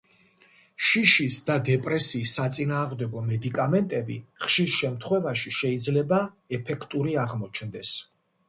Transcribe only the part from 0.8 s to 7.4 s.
შიშის და დეპრესიის საწინააღმდეგო მედიკამენტები ხშირ შემთხვევაში შეიძლება ეფექტური